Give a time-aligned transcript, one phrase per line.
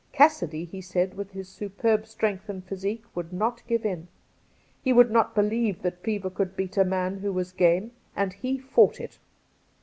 [0.11, 4.07] Cassidy, he said, with his superb strength and physique would not give in.
[4.83, 8.57] He would not believe that fever could beat a man who was game, and he
[8.57, 9.19] fought it.